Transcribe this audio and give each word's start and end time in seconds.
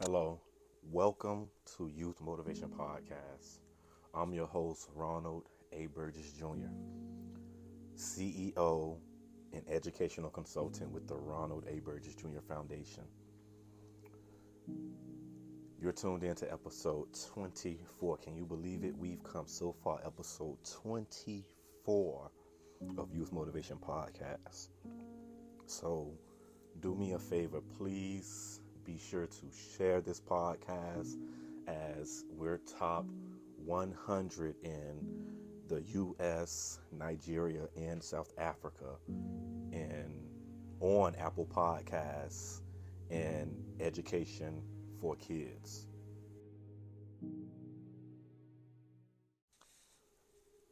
Hello, 0.00 0.40
welcome 0.92 1.48
to 1.76 1.88
Youth 1.88 2.20
Motivation 2.20 2.68
Podcast. 2.68 3.58
I'm 4.14 4.32
your 4.32 4.46
host, 4.46 4.88
Ronald 4.94 5.48
A. 5.72 5.86
Burgess 5.86 6.34
Jr., 6.34 6.70
CEO 7.96 8.96
and 9.52 9.64
educational 9.68 10.30
consultant 10.30 10.92
with 10.92 11.08
the 11.08 11.16
Ronald 11.16 11.64
A. 11.68 11.80
Burgess 11.80 12.14
Jr. 12.14 12.38
Foundation. 12.46 13.02
You're 15.80 15.90
tuned 15.90 16.22
in 16.22 16.36
to 16.36 16.52
episode 16.52 17.08
24. 17.32 18.18
Can 18.18 18.36
you 18.36 18.46
believe 18.46 18.84
it? 18.84 18.96
We've 18.96 19.24
come 19.24 19.48
so 19.48 19.74
far, 19.82 20.00
episode 20.06 20.58
24 20.80 22.30
of 22.98 23.12
Youth 23.12 23.32
Motivation 23.32 23.78
Podcast. 23.78 24.68
So, 25.66 26.12
do 26.78 26.94
me 26.94 27.14
a 27.14 27.18
favor, 27.18 27.60
please 27.76 28.60
be 28.88 28.98
sure 29.10 29.26
to 29.26 29.46
share 29.76 30.00
this 30.00 30.18
podcast 30.18 31.16
as 31.66 32.24
we're 32.30 32.58
top 32.78 33.04
100 33.66 34.54
in 34.62 35.06
the 35.68 35.82
US, 35.92 36.80
Nigeria, 36.90 37.68
and 37.76 38.02
South 38.02 38.32
Africa, 38.38 38.96
and 39.72 40.26
on 40.80 41.14
Apple 41.16 41.44
Podcasts 41.44 42.62
and 43.10 43.54
education 43.78 44.62
for 45.02 45.16
kids. 45.16 45.86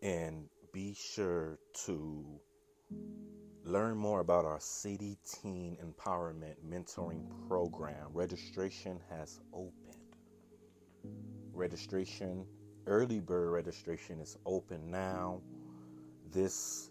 And 0.00 0.48
be 0.72 0.94
sure 0.94 1.58
to 1.84 2.40
learn 3.66 3.96
more 3.96 4.20
about 4.20 4.44
our 4.44 4.60
City 4.60 5.18
Teen 5.24 5.76
Empowerment 5.84 6.54
Mentoring 6.64 7.24
Program. 7.48 8.06
Registration 8.12 9.00
has 9.10 9.40
opened. 9.52 9.96
Registration, 11.52 12.46
early 12.86 13.18
bird 13.18 13.50
registration 13.50 14.20
is 14.20 14.38
open 14.46 14.88
now. 14.88 15.40
This 16.30 16.90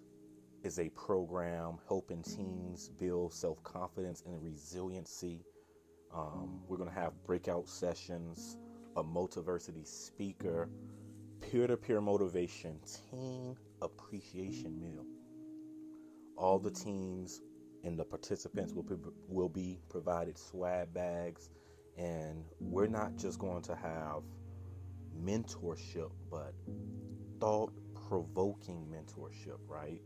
is 0.64 0.78
a 0.80 0.90
program 0.90 1.78
helping 1.88 2.22
teens 2.22 2.90
build 3.00 3.34
self 3.34 3.64
confidence 3.64 4.24
and 4.26 4.44
resiliency. 4.44 5.46
Um, 6.14 6.60
we're 6.68 6.78
going 6.78 6.90
to 6.90 6.96
have 6.96 7.14
breakout 7.26 7.70
sessions, 7.70 8.58
a 8.98 9.04
multiversity 9.04 9.88
speaker, 9.88 10.70
peer 11.40 11.68
to 11.68 11.78
peer 11.78 12.02
motivation, 12.02 12.80
teen 13.10 13.56
appreciation 13.82 14.78
meal. 14.82 15.06
All 16.38 16.60
the 16.60 16.72
teams 16.72 17.42
and 17.84 17.98
the 17.98 18.04
participants 18.04 18.74
will 18.74 18.84
be, 18.84 18.96
will 19.28 19.50
be 19.50 19.80
provided 19.90 20.38
swag 20.38 20.94
bags, 20.94 21.50
and 21.98 22.44
we're 22.60 22.88
not 22.88 23.16
just 23.16 23.40
going 23.40 23.62
to 23.64 23.76
have 23.76 24.24
mentorship, 25.24 26.12
but 26.30 26.54
thought 27.40 27.74
provoking 28.10 28.86
mentorship, 28.92 29.60
right? 29.68 30.02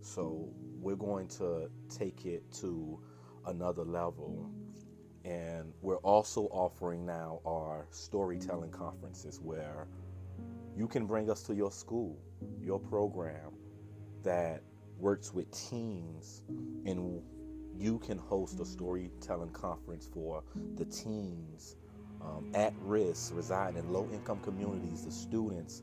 So 0.00 0.48
we're 0.80 0.96
going 0.96 1.28
to 1.28 1.70
take 1.88 2.26
it 2.26 2.42
to 2.60 3.00
another 3.46 3.84
level. 3.84 4.50
And 5.24 5.72
we're 5.82 5.98
also 5.98 6.42
offering 6.46 7.06
now 7.06 7.40
our 7.46 7.86
storytelling 7.90 8.70
conferences 8.70 9.40
where 9.40 9.86
you 10.76 10.88
can 10.88 11.06
bring 11.06 11.30
us 11.30 11.42
to 11.44 11.54
your 11.54 11.70
school, 11.70 12.18
your 12.60 12.80
program 12.80 13.52
that 14.24 14.62
works 14.98 15.32
with 15.32 15.50
teens, 15.50 16.42
and 16.86 17.22
you 17.76 17.98
can 17.98 18.18
host 18.18 18.60
a 18.60 18.64
storytelling 18.64 19.50
conference 19.50 20.08
for 20.12 20.42
the 20.76 20.84
teens 20.84 21.76
um, 22.20 22.50
at 22.54 22.72
risk, 22.80 23.34
reside 23.34 23.76
in 23.76 23.92
low 23.92 24.08
income 24.12 24.40
communities, 24.40 25.04
the 25.04 25.10
students, 25.10 25.82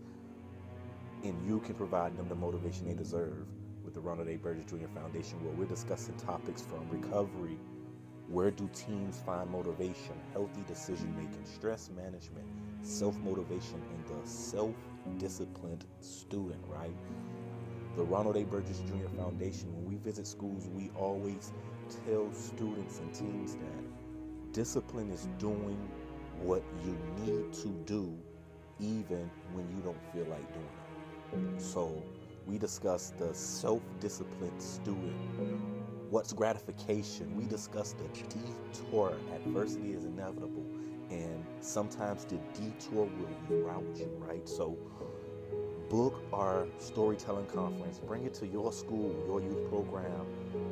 and 1.24 1.46
you 1.46 1.60
can 1.60 1.76
provide 1.76 2.16
them 2.18 2.30
the 2.30 2.36
motivation 2.36 2.88
they 2.88 2.94
deserve 2.94 3.48
with 3.84 3.94
the 3.94 4.00
Ronald 4.00 4.30
A. 4.30 4.38
Burgess 4.38 4.66
Jr. 4.66 4.88
Foundation, 4.94 5.44
where 5.44 5.54
we're 5.54 5.66
discussing 5.66 6.16
topics 6.16 6.62
from 6.62 6.88
recovery, 6.90 7.58
where 8.28 8.52
do 8.52 8.70
teens 8.74 9.22
find 9.26 9.50
motivation, 9.50 10.16
healthy 10.32 10.64
decision 10.68 11.14
making, 11.16 11.46
stress 11.46 11.90
management, 11.90 12.46
self 12.82 13.18
motivation, 13.18 13.82
and 13.92 14.06
the 14.06 14.28
self 14.30 14.76
disciplined 15.18 15.86
student, 16.00 16.62
right? 16.68 16.96
The 18.00 18.06
Ronald 18.06 18.38
A. 18.38 18.46
Burgess 18.46 18.80
Jr. 18.88 19.10
Foundation, 19.18 19.76
when 19.76 19.84
we 19.84 19.98
visit 19.98 20.26
schools, 20.26 20.70
we 20.70 20.90
always 20.96 21.52
tell 22.06 22.32
students 22.32 23.00
and 23.00 23.14
teams 23.14 23.56
that 23.56 24.54
discipline 24.54 25.12
is 25.12 25.28
doing 25.38 25.78
what 26.40 26.64
you 26.86 26.98
need 27.18 27.52
to 27.56 27.68
do 27.86 28.18
even 28.80 29.30
when 29.52 29.70
you 29.70 29.82
don't 29.84 30.00
feel 30.14 30.24
like 30.28 30.48
doing 30.54 30.70
it. 31.34 31.62
So, 31.62 32.02
we 32.46 32.58
discuss 32.58 33.10
the 33.20 33.34
self 33.34 33.82
disciplined 34.00 34.62
student. 34.62 35.18
What's 36.10 36.32
gratification? 36.32 37.36
We 37.36 37.48
discuss 37.48 37.92
the 37.92 38.08
detour. 38.30 39.20
Adversity 39.36 39.92
is 39.92 40.06
inevitable, 40.06 40.66
and 41.12 41.46
sometimes 41.60 42.24
the 42.24 42.40
detour 42.54 43.08
will 43.08 43.36
reroute 43.50 44.00
you, 44.00 44.10
right? 44.26 44.48
So, 44.48 44.78
book 45.90 46.24
our 46.32 46.68
storytelling 46.78 47.48
conference, 47.48 48.00
bring 48.00 48.24
it 48.24 48.34
to 48.36 48.48
your 48.48 48.72
school, 48.72 49.16
your 49.26 49.42
youth 49.42 49.68
program, 49.70 50.26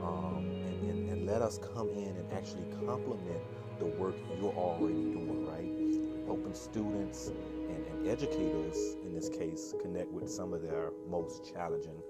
um, 0.03 0.45
and, 0.45 0.89
and, 0.89 1.09
and 1.09 1.25
let 1.25 1.41
us 1.41 1.59
come 1.73 1.89
in 1.89 2.15
and 2.15 2.31
actually 2.31 2.65
complement 2.85 3.41
the 3.79 3.85
work 3.85 4.15
you're 4.39 4.53
already 4.53 4.93
doing, 4.93 5.45
right? 5.47 6.25
Helping 6.25 6.53
students 6.53 7.31
and, 7.69 7.85
and 7.87 8.07
educators, 8.07 8.95
in 9.03 9.13
this 9.13 9.29
case, 9.29 9.73
connect 9.81 10.11
with 10.11 10.29
some 10.29 10.53
of 10.53 10.61
their 10.61 10.91
most 11.09 11.51
challenging 11.51 12.01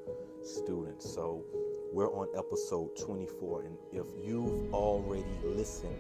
students. 0.44 1.10
So 1.10 1.46
we're 1.94 2.12
on 2.14 2.28
episode 2.38 2.90
24, 2.98 3.64
and 3.64 3.78
if 3.94 4.06
you've 4.22 4.74
already 4.74 5.26
listened 5.46 5.96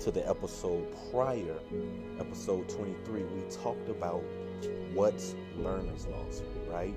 to 0.00 0.10
the 0.10 0.28
episode 0.28 0.86
prior, 1.10 1.58
episode 2.20 2.68
23, 2.68 3.24
we 3.24 3.42
talked 3.50 3.88
about 3.88 4.22
what's 4.92 5.34
learner's 5.56 6.06
loss, 6.06 6.42
right? 6.68 6.94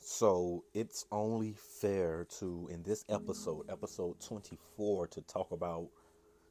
So 0.00 0.64
it's 0.74 1.06
only 1.10 1.54
fair 1.80 2.26
to, 2.38 2.68
in 2.70 2.82
this 2.82 3.04
episode, 3.08 3.64
episode 3.70 4.20
24, 4.20 5.08
to 5.08 5.20
talk 5.22 5.50
about 5.52 5.88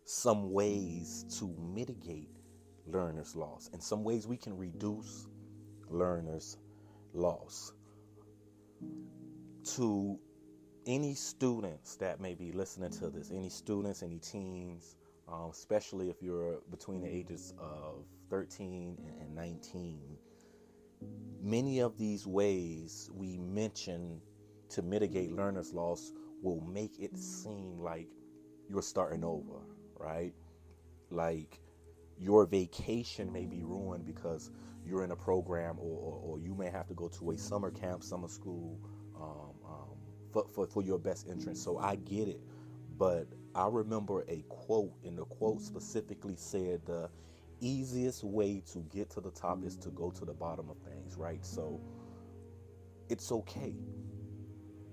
some 0.06 0.52
ways 0.52 1.26
to 1.40 1.56
mitigate 1.74 2.30
learner's 2.88 3.36
loss 3.36 3.70
and 3.72 3.82
some 3.82 4.04
ways 4.04 4.28
we 4.28 4.36
can 4.36 4.58
reduce 4.58 5.28
learner's 5.90 6.58
loss. 7.14 7.74
To 9.76 10.20
any 10.86 11.14
students 11.14 11.96
that 11.98 12.20
may 12.20 12.34
be 12.34 12.52
listening 12.52 12.92
to 12.92 13.10
this, 13.10 13.32
any 13.32 13.50
students, 13.50 14.04
any 14.04 14.20
teens, 14.20 14.96
um, 15.28 15.50
especially 15.52 16.10
if 16.10 16.22
you're 16.22 16.60
between 16.72 17.02
the 17.02 17.08
ages 17.08 17.54
of 17.60 18.06
13 18.30 18.98
and 19.20 19.36
19, 19.36 20.18
many 21.42 21.80
of 21.80 21.98
these 21.98 22.26
ways 22.26 23.10
we 23.14 23.38
mention 23.38 24.22
to 24.70 24.82
mitigate 24.82 25.32
learner's 25.32 25.74
loss 25.74 26.12
will 26.42 26.62
make 26.62 27.00
it 27.00 27.18
seem 27.18 27.80
like 27.80 28.08
you're 28.70 28.82
starting 28.82 29.24
over, 29.24 29.60
right? 29.98 30.34
Like 31.10 31.60
your 32.18 32.46
vacation 32.46 33.32
may 33.32 33.46
be 33.46 33.64
ruined 33.64 34.06
because 34.06 34.52
you're 34.86 35.04
in 35.04 35.12
a 35.12 35.16
program 35.16 35.78
or, 35.80 35.98
or, 36.00 36.20
or 36.24 36.40
you 36.40 36.56
may 36.56 36.70
have 36.70 36.88
to 36.88 36.94
go 36.94 37.08
to 37.10 37.32
a 37.32 37.38
summer 37.38 37.70
camp, 37.70 38.04
summer 38.04 38.28
school 38.28 38.80
um, 39.16 39.51
for, 40.32 40.46
for, 40.54 40.68
for 40.68 40.82
your 40.82 41.00
best 41.00 41.28
interest. 41.28 41.64
So 41.64 41.78
I 41.78 41.96
get 41.96 42.28
it. 42.28 42.42
But 42.98 43.28
I 43.56 43.68
remember 43.68 44.24
a 44.28 44.44
quote, 44.50 44.94
and 45.04 45.18
the 45.18 45.26
quote 45.26 45.62
specifically 45.62 46.36
said 46.38 46.82
the 46.86 47.10
easiest 47.60 48.24
way 48.24 48.62
to 48.74 48.80
get 48.94 49.10
to 49.12 49.22
the 49.22 49.32
top 49.32 49.64
is 49.64 49.76
to 49.78 49.90
go 49.90 50.12
to 50.12 50.26
the 50.26 50.34
bottom 50.34 50.70
of 50.70 50.78
things, 50.80 51.16
right? 51.16 51.46
So 51.46 51.80
it's 53.10 53.32
okay. 53.32 53.76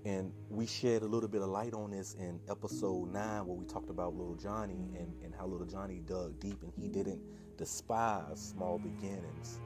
And 0.05 0.31
we 0.49 0.65
shed 0.65 1.01
a 1.01 1.05
little 1.05 1.29
bit 1.29 1.41
of 1.41 1.49
light 1.49 1.73
on 1.73 1.91
this 1.91 2.15
in 2.15 2.39
episode 2.49 3.11
nine, 3.11 3.45
where 3.45 3.55
we 3.55 3.65
talked 3.65 3.89
about 3.89 4.15
little 4.15 4.35
Johnny 4.35 4.89
and, 4.97 5.13
and 5.23 5.33
how 5.35 5.45
little 5.45 5.67
Johnny 5.67 6.01
dug 6.05 6.39
deep 6.39 6.61
and 6.63 6.71
he 6.79 6.87
didn't 6.87 7.21
despise 7.57 8.39
small 8.39 8.79
beginnings. 8.79 9.59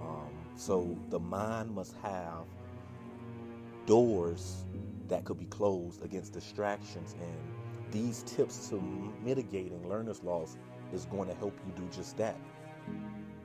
Um, 0.00 0.30
so 0.56 0.96
the 1.10 1.18
mind 1.18 1.74
must 1.74 1.94
have 2.02 2.44
doors 3.86 4.64
that 5.12 5.24
could 5.24 5.38
be 5.38 5.44
closed 5.46 6.02
against 6.02 6.32
distractions 6.32 7.14
and 7.20 7.38
these 7.92 8.22
tips 8.22 8.70
to 8.70 8.80
mitigating 9.22 9.86
learner's 9.86 10.22
loss 10.22 10.56
is 10.90 11.04
going 11.04 11.28
to 11.28 11.34
help 11.34 11.58
you 11.66 11.72
do 11.74 11.86
just 11.94 12.16
that. 12.16 12.38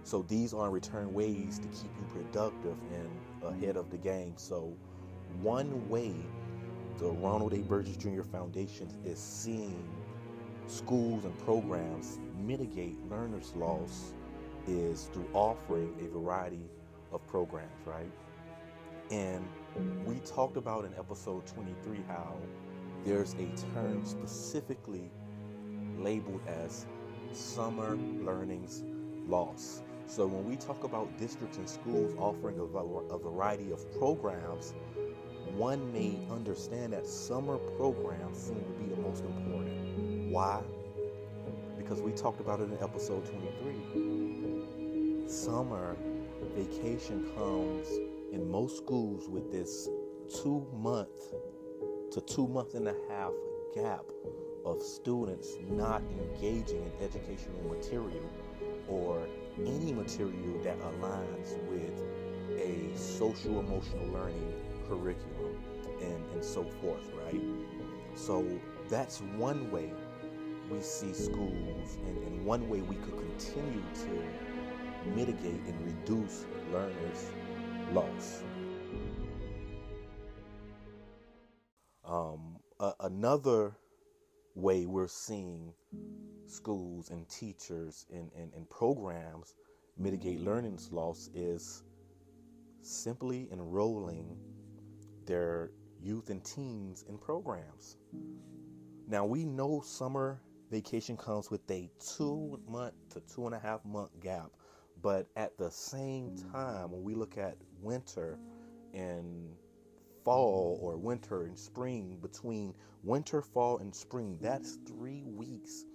So 0.03 0.21
these 0.21 0.53
are 0.53 0.67
in 0.67 0.71
return 0.71 1.13
ways 1.13 1.59
to 1.59 1.67
keep 1.67 1.91
you 1.99 2.05
productive 2.09 2.77
and 2.93 3.09
ahead 3.43 3.75
of 3.75 3.91
the 3.91 3.97
game. 3.97 4.35
So 4.37 4.73
one 5.41 5.89
way 5.89 6.13
the 6.99 7.11
Ronald 7.11 7.53
A. 7.53 7.57
Burgess 7.57 7.97
Jr. 7.97 8.23
Foundation 8.23 8.87
is 9.05 9.19
seeing 9.19 9.85
schools 10.67 11.25
and 11.25 11.37
programs 11.39 12.19
mitigate 12.37 12.95
learners' 13.11 13.53
loss 13.57 14.13
is 14.67 15.09
through 15.11 15.29
offering 15.33 15.93
a 15.99 16.07
variety 16.17 16.69
of 17.11 17.27
programs, 17.27 17.85
right? 17.85 18.11
And 19.11 19.49
we 20.05 20.19
talked 20.19 20.57
about 20.57 20.85
in 20.85 20.93
episode 20.95 21.45
23 21.47 21.99
how 22.07 22.35
there's 23.05 23.33
a 23.33 23.47
term 23.73 24.05
specifically 24.05 25.09
labeled 25.97 26.41
as 26.47 26.85
summer 27.33 27.95
learnings 27.95 28.83
loss. 29.27 29.81
So 30.07 30.25
when 30.25 30.45
we 30.45 30.55
talk 30.55 30.83
about 30.83 31.17
districts 31.17 31.57
and 31.57 31.69
schools 31.69 32.15
offering 32.17 32.59
a, 32.59 32.63
a 32.63 33.19
variety 33.19 33.71
of 33.71 33.99
programs, 33.99 34.73
one 35.55 35.91
may 35.91 36.17
understand 36.31 36.93
that 36.93 37.07
summer 37.07 37.57
programs 37.57 38.37
seem 38.37 38.63
to 38.63 38.71
be 38.81 38.89
the 38.89 39.01
most 39.01 39.23
important. 39.23 40.31
Why? 40.31 40.61
Because 41.77 42.01
we 42.01 42.11
talked 42.11 42.39
about 42.39 42.59
it 42.59 42.71
in 42.71 42.77
episode 42.81 43.25
23. 43.25 45.27
Summer 45.27 45.95
vacation 46.55 47.29
comes 47.35 47.87
in 48.31 48.49
most 48.49 48.77
schools 48.77 49.29
with 49.29 49.51
this 49.51 49.89
two 50.41 50.65
month 50.73 51.33
to 52.11 52.21
two 52.21 52.47
month 52.47 52.73
and 52.75 52.87
a 52.87 52.95
half 53.09 53.31
gap 53.73 54.03
of 54.65 54.81
students 54.81 55.57
not 55.69 56.01
engaging 56.11 56.83
in 56.83 56.91
educational 57.03 57.63
material 57.69 58.29
or 58.87 59.27
any 59.59 59.93
material 59.93 60.61
that 60.63 60.79
aligns 60.79 61.57
with 61.69 62.03
a 62.57 62.95
social 62.97 63.59
emotional 63.59 64.07
learning 64.07 64.53
curriculum 64.87 65.57
and, 66.01 66.31
and 66.33 66.43
so 66.43 66.63
forth, 66.81 67.09
right? 67.25 67.41
So 68.15 68.45
that's 68.89 69.21
one 69.37 69.69
way 69.71 69.91
we 70.69 70.81
see 70.81 71.13
schools 71.13 71.97
and, 72.05 72.17
and 72.23 72.45
one 72.45 72.67
way 72.69 72.81
we 72.81 72.95
could 72.95 73.17
continue 73.17 73.83
to 73.93 75.09
mitigate 75.15 75.61
and 75.65 75.85
reduce 75.85 76.45
learners' 76.71 77.31
loss. 77.93 78.43
Um, 82.05 82.57
a- 82.79 82.93
another 83.01 83.75
way 84.55 84.85
we're 84.85 85.07
seeing 85.07 85.73
schools 86.47 87.09
and 87.09 87.27
teachers 87.29 88.05
and, 88.11 88.31
and, 88.35 88.53
and 88.53 88.69
programs 88.69 89.55
mitigate 89.97 90.39
learning 90.41 90.79
loss 90.91 91.29
is 91.33 91.83
simply 92.81 93.47
enrolling 93.51 94.37
their 95.25 95.71
youth 96.01 96.29
and 96.29 96.43
teens 96.43 97.03
in 97.09 97.17
programs. 97.17 97.97
Now, 99.07 99.25
we 99.25 99.43
know 99.43 99.81
summer 99.81 100.41
vacation 100.71 101.17
comes 101.17 101.49
with 101.49 101.69
a 101.71 101.89
two 101.99 102.59
month 102.67 102.93
to 103.11 103.21
two 103.21 103.45
and 103.45 103.55
a 103.55 103.59
half 103.59 103.83
month 103.85 104.11
gap, 104.21 104.51
but 105.01 105.27
at 105.35 105.57
the 105.57 105.69
same 105.69 106.35
time, 106.51 106.91
when 106.91 107.03
we 107.03 107.13
look 107.13 107.37
at 107.37 107.57
winter 107.81 108.39
and 108.93 109.49
fall 110.23 110.79
or 110.81 110.97
winter 110.97 111.43
and 111.43 111.57
spring, 111.57 112.17
between 112.21 112.73
winter, 113.03 113.41
fall, 113.41 113.77
and 113.77 113.93
spring, 113.95 114.37
that's 114.41 114.77
three 114.87 115.23
weeks, 115.23 115.85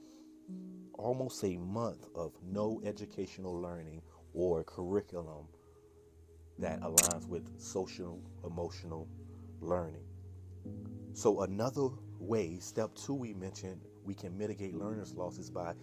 almost 0.95 1.45
a 1.45 1.57
month 1.57 2.07
of 2.15 2.33
no 2.43 2.81
educational 2.85 3.61
learning 3.61 4.03
or 4.35 4.65
curriculum 4.65 5.47
that 6.59 6.81
aligns 6.81 7.27
with 7.27 7.49
social 7.61 8.21
emotional 8.45 9.09
learning. 9.61 10.05
So, 11.13 11.43
another 11.43 11.89
way, 12.19 12.59
step 12.61 12.95
two, 12.95 13.15
we 13.15 13.35
mentioned 13.35 13.83
we 14.05 14.15
can 14.15 14.37
mitigate 14.37 14.75
learners' 14.75 15.15
losses 15.15 15.51
by 15.51 15.75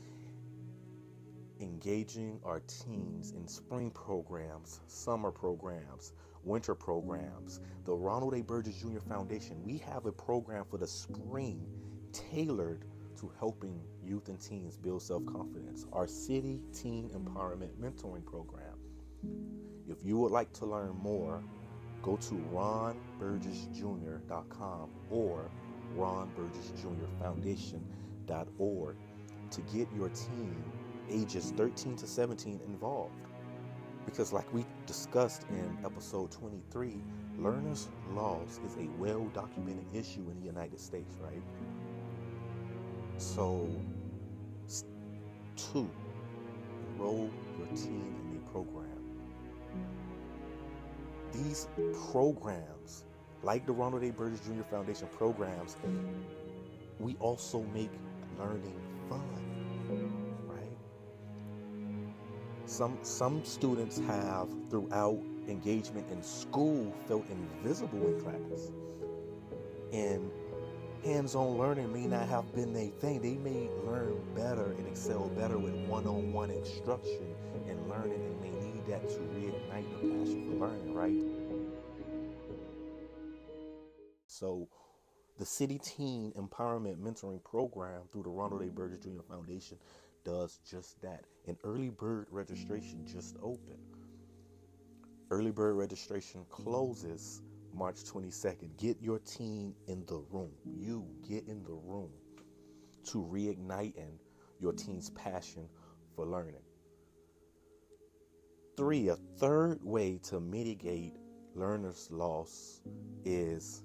engaging 1.60 2.40
our 2.44 2.62
teens 2.62 3.32
in 3.32 3.48
spring 3.48 3.92
programs, 3.92 4.82
summer 4.88 5.32
programs, 5.32 6.14
winter 6.44 6.76
programs. 6.76 7.62
The 7.86 7.94
Ronald 7.94 8.36
A. 8.36 8.42
Burgess 8.42 8.82
Jr. 8.82 9.00
Foundation, 9.00 9.64
we 9.64 9.78
have 9.80 10.06
a 10.06 10.12
program 10.12 10.66
for 10.70 10.78
the 10.78 10.88
spring 10.88 11.66
tailored 12.12 12.86
to 13.20 13.32
helping 13.40 13.82
youth 14.04 14.28
and 14.30 14.40
teens 14.40 14.78
build 14.78 15.02
self 15.02 15.26
confidence. 15.26 15.88
Our 15.92 16.06
City 16.08 16.62
Teen 16.74 17.10
Empowerment 17.10 17.76
Mentoring 17.80 18.26
Program. 18.26 18.78
If 19.88 20.06
you 20.06 20.18
would 20.18 20.32
like 20.32 20.54
to 20.54 20.66
learn 20.66 20.96
more, 20.96 21.44
go 22.02 22.16
to 22.16 22.36
ronburgessjr.com 22.54 24.90
or 25.10 25.52
ronburgessjrfoundation.org 25.98 28.96
to 29.52 29.62
get 29.62 29.88
your 29.96 30.10
teen 30.10 30.64
ages 31.12 31.54
13 31.58 31.96
to 31.98 32.08
17 32.08 32.60
involved. 32.68 33.14
Because, 34.06 34.34
like 34.34 34.52
we 34.54 34.66
discussed 34.86 35.46
in 35.50 35.78
episode 35.86 36.32
23, 36.32 36.96
learners' 37.38 37.90
loss 38.12 38.60
is 38.66 38.76
a 38.78 38.88
well 38.98 39.26
documented 39.34 39.86
issue 39.94 40.30
in 40.30 40.40
the 40.40 40.46
United 40.46 40.80
States, 40.80 41.16
right? 41.22 41.44
So, 43.18 43.68
two, 45.56 45.90
enroll 46.94 47.30
your 47.58 47.68
teen 47.68 48.16
in 48.32 48.38
a 48.38 48.52
program. 48.52 48.88
These 51.34 51.68
programs, 52.12 53.04
like 53.44 53.66
the 53.66 53.74
Ronald 53.74 54.04
A. 54.04 54.12
Burgess 54.12 54.40
Jr. 54.42 54.64
Foundation 54.64 55.08
programs, 55.16 55.78
we 57.00 57.16
also 57.20 57.64
make 57.74 57.92
learning 58.40 58.76
fun? 59.08 60.19
Some 62.80 62.98
some 63.02 63.44
students 63.44 64.00
have 64.08 64.48
throughout 64.70 65.20
engagement 65.50 66.10
in 66.10 66.24
school 66.24 66.96
felt 67.10 67.26
invisible 67.30 68.08
in 68.08 68.22
class. 68.22 68.72
And 69.92 70.32
hands-on 71.04 71.58
learning 71.58 71.92
may 71.92 72.08
not 72.08 72.30
have 72.30 72.56
been 72.56 72.72
their 72.72 72.88
thing. 72.88 73.22
They 73.22 73.36
may 73.36 73.70
learn 73.86 74.22
better 74.34 74.72
and 74.78 74.88
excel 74.88 75.28
better 75.28 75.58
with 75.58 75.76
one-on-one 75.90 76.52
instruction 76.52 77.36
and 77.68 77.90
learning 77.90 78.14
and 78.14 78.40
may 78.40 78.52
need 78.52 78.86
that 78.88 79.10
to 79.10 79.20
reignite 79.36 79.92
the 79.92 80.08
passion 80.08 80.50
for 80.50 80.66
learning, 80.66 80.94
right? 80.94 81.22
So 84.26 84.70
the 85.38 85.46
City 85.46 85.80
Teen 85.80 86.32
Empowerment 86.38 86.98
Mentoring 87.02 87.44
Program 87.44 88.04
through 88.14 88.24
the 88.24 88.30
Ronald 88.30 88.62
A. 88.62 88.68
Burgess 88.68 89.00
Jr. 89.00 89.22
Foundation 89.28 89.78
does 90.30 90.60
just 90.70 91.02
that. 91.02 91.26
And 91.48 91.58
early 91.64 91.90
bird 91.90 92.28
registration 92.30 93.06
just 93.06 93.36
opened. 93.42 93.80
Early 95.32 95.52
bird 95.52 95.74
registration 95.74 96.46
closes 96.50 97.42
March 97.74 98.04
22nd. 98.04 98.78
Get 98.78 98.98
your 99.02 99.20
teen 99.20 99.74
in 99.88 100.06
the 100.06 100.18
room. 100.32 100.52
You 100.66 101.08
get 101.28 101.48
in 101.48 101.64
the 101.64 101.74
room 101.74 102.12
to 103.06 103.18
reigniting 103.18 104.20
your 104.60 104.74
teen's 104.74 105.10
passion 105.12 105.68
for 106.16 106.26
learning. 106.26 106.62
Three, 108.78 109.10
a 109.10 109.16
third 109.16 109.84
way 109.84 110.20
to 110.24 110.40
mitigate 110.40 111.16
learners' 111.56 112.08
loss 112.12 112.82
is 113.26 113.84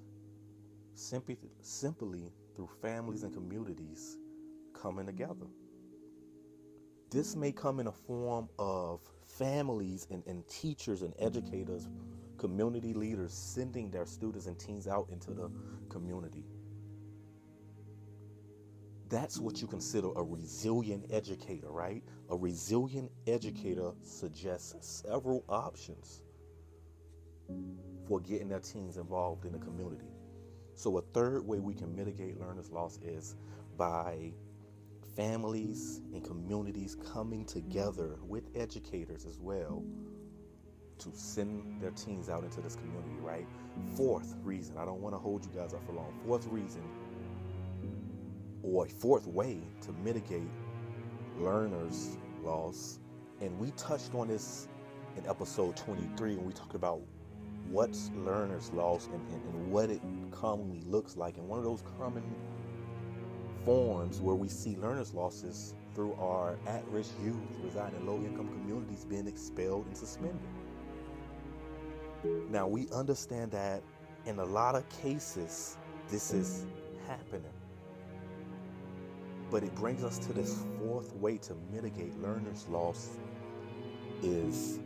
simply, 0.93 1.37
simply 1.61 2.31
through 2.55 2.69
families 2.81 3.23
and 3.23 3.33
communities 3.33 4.17
coming 4.73 5.07
together. 5.07 5.47
This 7.11 7.35
may 7.35 7.51
come 7.51 7.79
in 7.79 7.87
a 7.87 7.91
form 7.91 8.49
of 8.57 9.01
families 9.25 10.07
and, 10.09 10.23
and 10.27 10.47
teachers 10.47 11.01
and 11.01 11.13
educators, 11.19 11.87
community 12.37 12.93
leaders 12.93 13.33
sending 13.33 13.91
their 13.91 14.05
students 14.05 14.47
and 14.47 14.57
teens 14.59 14.87
out 14.87 15.07
into 15.09 15.33
the 15.33 15.49
community. 15.89 16.43
That's 19.09 19.39
what 19.39 19.61
you 19.61 19.67
consider 19.67 20.09
a 20.15 20.23
resilient 20.23 21.05
educator, 21.11 21.69
right? 21.69 22.03
A 22.29 22.35
resilient 22.35 23.11
educator 23.27 23.91
suggests 24.01 25.03
several 25.07 25.43
options 25.47 26.21
for 28.07 28.19
getting 28.19 28.49
their 28.49 28.59
teens 28.59 28.97
involved 28.97 29.45
in 29.45 29.51
the 29.51 29.59
community. 29.59 30.09
So, 30.75 30.97
a 30.97 31.01
third 31.01 31.45
way 31.47 31.59
we 31.59 31.73
can 31.73 31.95
mitigate 31.95 32.39
learners' 32.39 32.71
loss 32.71 32.99
is 33.03 33.35
by 33.77 34.33
families 35.15 36.01
and 36.13 36.23
communities 36.23 36.97
coming 37.13 37.45
together 37.45 38.17
with 38.27 38.49
educators 38.55 39.25
as 39.25 39.39
well 39.39 39.83
to 40.97 41.11
send 41.13 41.81
their 41.81 41.91
teens 41.91 42.29
out 42.29 42.43
into 42.43 42.61
this 42.61 42.75
community, 42.75 43.15
right? 43.21 43.47
Fourth 43.95 44.35
reason, 44.43 44.77
I 44.77 44.85
don't 44.85 45.01
want 45.01 45.13
to 45.13 45.19
hold 45.19 45.43
you 45.45 45.51
guys 45.57 45.73
up 45.73 45.85
for 45.85 45.93
long. 45.93 46.13
Fourth 46.25 46.47
reason, 46.47 46.83
or 48.63 48.85
a 48.85 48.89
fourth 48.89 49.27
way 49.27 49.59
to 49.81 49.91
mitigate 50.03 50.49
learners' 51.37 52.17
loss, 52.43 52.99
and 53.41 53.57
we 53.59 53.71
touched 53.71 54.15
on 54.15 54.27
this 54.27 54.67
in 55.17 55.25
episode 55.27 55.75
23 55.75 56.35
when 56.35 56.45
we 56.45 56.53
talked 56.53 56.75
about 56.75 57.01
what's 57.69 58.11
learners' 58.15 58.71
loss 58.73 59.07
and, 59.07 59.21
and, 59.31 59.43
and 59.43 59.71
what 59.71 59.89
it 59.89 60.01
commonly 60.31 60.81
looks 60.85 61.17
like. 61.17 61.37
And 61.37 61.47
one 61.47 61.59
of 61.59 61.65
those 61.65 61.83
common 61.97 62.23
forms 63.65 64.21
where 64.21 64.35
we 64.35 64.47
see 64.47 64.77
learners' 64.77 65.13
losses 65.13 65.73
through 65.95 66.13
our 66.15 66.57
at 66.67 66.85
risk 66.89 67.13
youth 67.23 67.35
residing 67.63 67.99
in 67.99 68.05
low 68.05 68.17
income 68.17 68.47
communities 68.47 69.05
being 69.05 69.27
expelled 69.27 69.87
and 69.87 69.97
suspended. 69.97 70.39
Now, 72.49 72.67
we 72.67 72.87
understand 72.93 73.51
that 73.51 73.81
in 74.25 74.39
a 74.39 74.45
lot 74.45 74.75
of 74.75 74.87
cases, 74.89 75.77
this 76.09 76.31
is 76.33 76.65
happening. 77.07 77.51
But 79.51 79.63
it 79.63 79.73
brings 79.75 80.03
us 80.03 80.17
to 80.19 80.33
this 80.33 80.63
fourth 80.79 81.15
way 81.15 81.37
to 81.39 81.55
mitigate 81.71 82.19
learners' 82.21 82.67
loss 82.69 83.17
is 84.23 84.79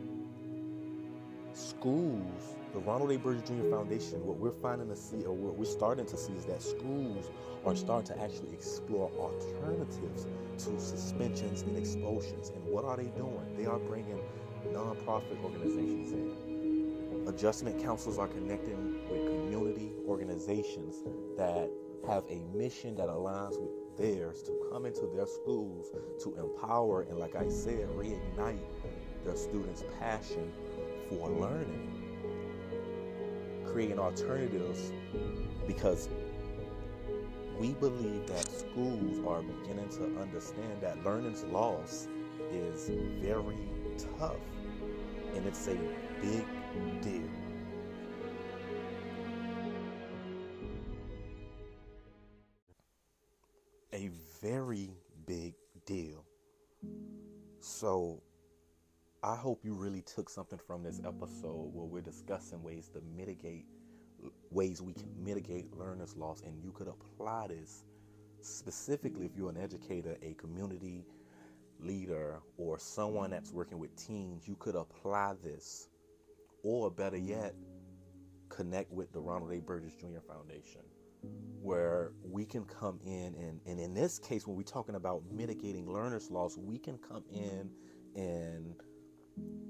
schools, 1.52 2.56
the 2.72 2.78
Ronald 2.78 3.10
A. 3.10 3.18
Burgess 3.18 3.48
Jr. 3.48 3.68
Foundation, 3.68 4.24
what 4.24 4.38
we're 4.38 4.52
finding 4.62 4.88
to 4.88 4.96
see, 4.96 5.24
or 5.24 5.32
what 5.32 5.56
we're 5.56 5.64
starting 5.64 6.06
to 6.06 6.16
see, 6.16 6.32
is 6.34 6.44
that 6.44 6.62
schools 6.62 7.30
are 7.64 7.74
starting 7.74 8.14
to 8.14 8.22
actually 8.22 8.52
explore 8.52 9.10
alternatives 9.18 10.26
to 10.58 10.78
suspensions 10.80 11.62
and 11.62 11.76
expulsions. 11.76 12.50
And 12.50 12.64
what 12.64 12.84
are 12.84 12.96
they 12.96 13.10
doing? 13.16 13.54
They 13.56 13.66
are 13.66 13.78
bringing 13.78 14.20
nonprofit 14.68 15.42
organizations 15.42 16.12
in. 16.12 17.26
Adjustment 17.26 17.82
councils 17.82 18.18
are 18.18 18.28
connecting 18.28 18.94
with 19.10 19.26
community 19.26 19.92
organizations 20.06 21.02
that 21.36 21.70
have 22.06 22.24
a 22.30 22.40
mission 22.56 22.94
that 22.96 23.08
aligns 23.08 23.60
with 23.60 23.70
theirs 23.98 24.42
to 24.42 24.52
come 24.72 24.86
into 24.86 25.06
their 25.14 25.26
schools 25.26 25.90
to 26.22 26.34
empower 26.36 27.02
and, 27.02 27.18
like 27.18 27.34
I 27.34 27.48
said, 27.48 27.88
reignite 27.90 28.60
their 29.24 29.36
students' 29.36 29.84
passion 29.98 30.52
for 31.08 31.28
learning. 31.28 31.89
Creating 33.72 33.98
alternatives 33.98 34.92
because 35.66 36.08
we 37.58 37.74
believe 37.74 38.26
that 38.26 38.50
schools 38.50 39.18
are 39.26 39.42
beginning 39.42 39.88
to 39.90 40.04
understand 40.20 40.80
that 40.80 41.04
learning's 41.04 41.44
loss 41.44 42.08
is 42.50 42.90
very 43.20 43.68
tough 44.18 44.36
and 45.34 45.46
it's 45.46 45.68
a 45.68 45.76
big 46.20 46.44
deal. 47.02 47.28
A 53.92 54.10
very 54.40 54.90
big 55.26 55.54
deal. 55.84 56.24
So, 57.60 58.22
I 59.22 59.36
hope 59.36 59.64
you 59.64 59.74
really 59.74 60.00
took 60.02 60.30
something 60.30 60.58
from 60.58 60.82
this 60.82 61.00
episode 61.04 61.74
where 61.74 61.84
we're 61.84 62.00
discussing 62.00 62.62
ways 62.62 62.88
to 62.94 63.02
mitigate 63.14 63.66
ways 64.50 64.80
we 64.82 64.94
can 64.94 65.08
mitigate 65.22 65.72
learners' 65.76 66.16
loss, 66.16 66.42
and 66.42 66.62
you 66.62 66.72
could 66.72 66.88
apply 66.88 67.48
this 67.48 67.84
specifically 68.40 69.26
if 69.26 69.36
you're 69.36 69.50
an 69.50 69.58
educator, 69.58 70.16
a 70.22 70.34
community 70.34 71.04
leader, 71.78 72.40
or 72.56 72.78
someone 72.78 73.30
that's 73.30 73.52
working 73.52 73.78
with 73.78 73.94
teens. 73.96 74.48
You 74.48 74.56
could 74.56 74.74
apply 74.74 75.34
this, 75.42 75.88
or 76.62 76.90
better 76.90 77.16
yet, 77.16 77.54
connect 78.48 78.90
with 78.90 79.12
the 79.12 79.20
Ronald 79.20 79.52
A. 79.52 79.60
Burgess 79.60 79.94
Jr. 79.94 80.20
Foundation, 80.26 80.82
where 81.62 82.12
we 82.24 82.44
can 82.46 82.64
come 82.64 83.00
in 83.04 83.34
and, 83.34 83.60
and 83.66 83.78
in 83.78 83.94
this 83.94 84.18
case, 84.18 84.46
when 84.46 84.56
we're 84.56 84.62
talking 84.62 84.94
about 84.94 85.22
mitigating 85.30 85.90
learners' 85.90 86.30
loss, 86.30 86.56
we 86.56 86.78
can 86.78 86.98
come 86.98 87.24
in 87.30 87.70
and 88.16 88.74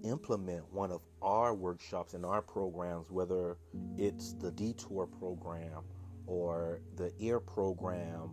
implement 0.04 0.64
one 0.72 0.90
of 0.90 1.02
our 1.22 1.54
workshops 1.54 2.14
and 2.14 2.24
our 2.24 2.42
programs, 2.42 3.10
whether 3.10 3.58
it's 3.98 4.34
the 4.34 4.50
Detour 4.52 5.06
program 5.06 5.82
or 6.26 6.80
the 6.96 7.12
EAR 7.20 7.40
program, 7.40 8.30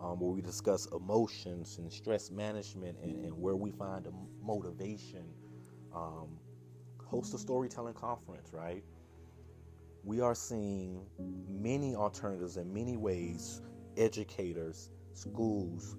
um, 0.00 0.20
where 0.20 0.30
we 0.30 0.40
discuss 0.42 0.86
emotions 0.92 1.78
and 1.78 1.92
stress 1.92 2.30
management 2.30 2.96
and, 3.02 3.24
and 3.24 3.32
where 3.32 3.56
we 3.56 3.70
find 3.72 4.04
the 4.04 4.12
motivation, 4.42 5.24
um, 5.94 6.28
host 7.04 7.34
a 7.34 7.38
storytelling 7.38 7.94
conference, 7.94 8.52
right? 8.52 8.84
We 10.04 10.20
are 10.20 10.34
seeing 10.34 11.06
many 11.48 11.96
alternatives 11.96 12.56
in 12.56 12.72
many 12.72 12.96
ways 12.96 13.62
educators, 13.96 14.90
schools, 15.14 15.96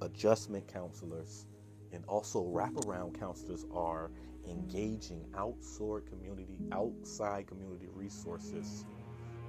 adjustment 0.00 0.68
counselors, 0.72 1.46
and 1.92 2.04
also 2.06 2.44
wraparound 2.44 3.18
counselors 3.18 3.66
are 3.72 4.10
engaging 4.48 5.24
outside 5.36 6.06
community 6.06 6.46
outside 6.72 7.46
community 7.46 7.88
resources 7.94 8.84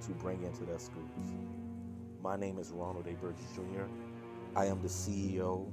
to 0.06 0.12
bring 0.14 0.44
into 0.44 0.66
their 0.66 0.80
schools. 0.80 1.34
My 2.22 2.36
name 2.36 2.60
is 2.60 2.72
Ronald 2.72 3.08
A. 3.08 3.14
Burgess 3.14 3.52
Jr. 3.56 3.86
I 4.56 4.66
am 4.66 4.82
the 4.82 4.88
CEO 4.90 5.72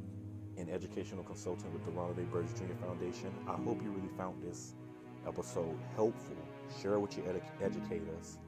and 0.59 0.71
educational 0.71 1.25
consultant 1.25 1.73
with 1.73 1.85
the 1.85 1.91
Ronald 1.91 2.19
A. 2.19 2.23
Burgess 2.23 2.55
Jr. 2.55 2.75
Foundation. 2.75 3.33
I 3.49 3.55
hope 3.55 3.83
you 3.83 3.91
really 3.91 4.11
found 4.17 4.43
this 4.43 4.75
episode 5.27 5.79
helpful. 5.95 6.37
Share 6.81 6.95
it 6.95 7.01
with 7.01 7.17
your 7.17 7.27
edu- 7.27 7.43
educators. 7.63 8.39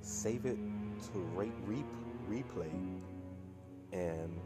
Save 0.00 0.46
it 0.46 0.58
to 1.12 1.18
rate, 1.34 1.54
re- 1.64 1.84
replay. 2.28 2.72
And 3.92 4.40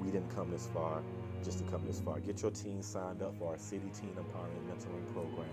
we 0.00 0.10
didn't 0.10 0.34
come 0.34 0.50
this 0.50 0.68
far 0.72 1.02
just 1.44 1.58
to 1.58 1.64
come 1.64 1.84
this 1.86 2.00
far. 2.00 2.20
Get 2.20 2.40
your 2.42 2.50
team 2.50 2.82
signed 2.82 3.22
up 3.22 3.36
for 3.38 3.52
our 3.52 3.58
City 3.58 3.90
Teen 3.92 4.10
Empowerment 4.10 4.66
Mentoring 4.68 5.06
Program. 5.12 5.48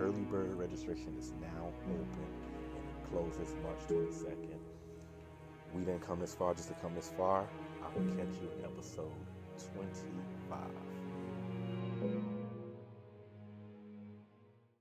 Early 0.00 0.22
bird 0.22 0.56
registration 0.56 1.14
is 1.18 1.32
now 1.40 1.72
open 1.90 2.28
and 2.74 2.88
it 2.88 3.10
closes 3.10 3.54
March 3.62 3.78
22nd. 3.88 4.58
We 5.74 5.82
didn't 5.82 6.06
come 6.06 6.20
this 6.20 6.34
far 6.34 6.54
just 6.54 6.68
to 6.68 6.74
come 6.74 6.94
this 6.94 7.10
far. 7.16 7.48
I 7.82 7.86
will 7.98 8.06
catch 8.14 8.34
you 8.40 8.48
in 8.58 8.64
episode 8.64 9.10
25. 9.74 10.60